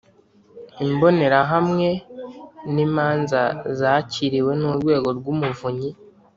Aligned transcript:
Imbonerahamwe 0.85 1.87
no 2.73 2.79
imanza 2.87 3.41
zakiriwe 3.79 4.51
n 4.59 4.63
urwego 4.71 5.09
rw 5.17 5.25
umuvunyi 5.33 5.91